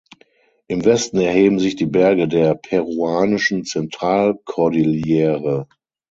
Im 0.67 0.83
Westen 0.83 1.19
erheben 1.19 1.59
sich 1.59 1.75
die 1.75 1.85
Berge 1.85 2.27
der 2.27 2.55
peruanischen 2.55 3.65
Zentralkordillere. 3.65 5.67